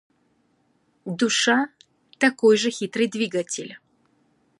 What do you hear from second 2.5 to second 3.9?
же хитрый двигатель.